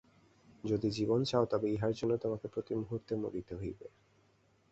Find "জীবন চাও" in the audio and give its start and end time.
0.91-1.45